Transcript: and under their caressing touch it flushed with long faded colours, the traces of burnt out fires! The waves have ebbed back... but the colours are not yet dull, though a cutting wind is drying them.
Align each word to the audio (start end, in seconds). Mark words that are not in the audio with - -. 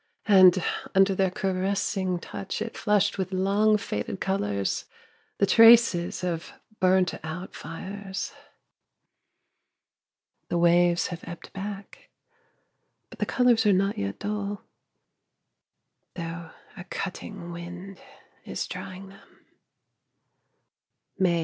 and 0.25 0.63
under 0.95 1.13
their 1.13 1.29
caressing 1.29 2.17
touch 2.17 2.59
it 2.59 2.75
flushed 2.75 3.19
with 3.19 3.31
long 3.31 3.77
faded 3.77 4.19
colours, 4.19 4.85
the 5.37 5.45
traces 5.45 6.23
of 6.23 6.53
burnt 6.79 7.13
out 7.23 7.53
fires! 7.53 8.33
The 10.49 10.57
waves 10.57 11.05
have 11.09 11.23
ebbed 11.27 11.53
back... 11.53 12.09
but 13.11 13.19
the 13.19 13.27
colours 13.27 13.63
are 13.67 13.73
not 13.73 13.99
yet 13.99 14.17
dull, 14.17 14.63
though 16.15 16.49
a 16.75 16.83
cutting 16.85 17.51
wind 17.51 18.01
is 18.43 18.65
drying 18.65 19.09
them. 19.09 19.45